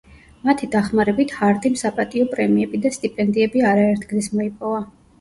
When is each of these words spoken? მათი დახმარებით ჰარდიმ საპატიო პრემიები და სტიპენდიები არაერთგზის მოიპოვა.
მათი 0.49 0.69
დახმარებით 0.75 1.35
ჰარდიმ 1.41 1.77
საპატიო 1.83 2.31
პრემიები 2.33 2.83
და 2.89 2.95
სტიპენდიები 2.99 3.67
არაერთგზის 3.77 4.37
მოიპოვა. 4.39 4.87